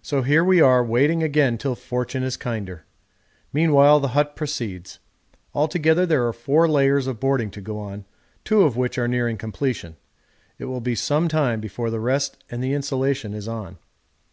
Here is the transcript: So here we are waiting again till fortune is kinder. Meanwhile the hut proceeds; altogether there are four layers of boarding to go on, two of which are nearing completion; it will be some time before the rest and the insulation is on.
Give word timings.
So 0.00 0.22
here 0.22 0.44
we 0.44 0.60
are 0.60 0.84
waiting 0.84 1.24
again 1.24 1.58
till 1.58 1.74
fortune 1.74 2.22
is 2.22 2.36
kinder. 2.36 2.84
Meanwhile 3.52 3.98
the 3.98 4.10
hut 4.14 4.36
proceeds; 4.36 5.00
altogether 5.56 6.06
there 6.06 6.24
are 6.28 6.32
four 6.32 6.68
layers 6.68 7.08
of 7.08 7.18
boarding 7.18 7.50
to 7.50 7.60
go 7.60 7.80
on, 7.80 8.04
two 8.44 8.62
of 8.62 8.76
which 8.76 8.96
are 8.96 9.08
nearing 9.08 9.36
completion; 9.36 9.96
it 10.56 10.66
will 10.66 10.80
be 10.80 10.94
some 10.94 11.26
time 11.26 11.60
before 11.60 11.90
the 11.90 11.98
rest 11.98 12.44
and 12.48 12.62
the 12.62 12.74
insulation 12.74 13.34
is 13.34 13.48
on. 13.48 13.78